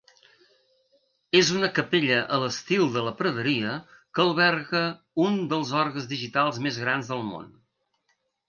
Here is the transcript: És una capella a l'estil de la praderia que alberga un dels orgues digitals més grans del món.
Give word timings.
És 1.39 1.49
una 1.57 1.69
capella 1.79 2.17
a 2.37 2.39
l'estil 2.43 2.87
de 2.95 3.03
la 3.09 3.13
praderia 3.21 3.75
que 4.19 4.25
alberga 4.25 4.83
un 5.27 5.39
dels 5.53 5.75
orgues 5.83 6.11
digitals 6.15 6.63
més 6.69 6.81
grans 6.87 7.13
del 7.15 7.25
món. 7.31 7.55